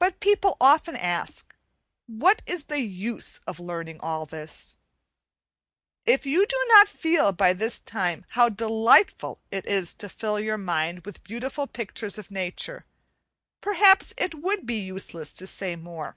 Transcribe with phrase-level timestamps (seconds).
[0.00, 1.54] But people often ask,
[2.08, 4.74] what is the use of learning all this?
[6.04, 10.58] If you do not feel by this time how delightful it is to fill your
[10.58, 12.86] mind with beautiful pictures of nature,
[13.60, 16.16] perhaps it would be useless to say more.